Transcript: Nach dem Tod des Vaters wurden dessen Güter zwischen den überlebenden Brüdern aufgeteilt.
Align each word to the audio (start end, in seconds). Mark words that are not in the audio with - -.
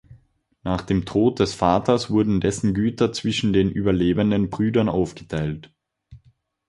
Nach 0.63 0.81
dem 0.81 1.05
Tod 1.05 1.37
des 1.39 1.53
Vaters 1.53 2.09
wurden 2.09 2.41
dessen 2.41 2.73
Güter 2.73 3.13
zwischen 3.13 3.53
den 3.53 3.69
überlebenden 3.69 4.49
Brüdern 4.49 4.89
aufgeteilt. 4.89 5.71